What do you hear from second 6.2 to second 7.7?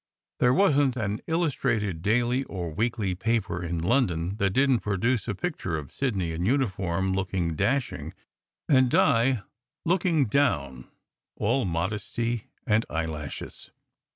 in uniform, looking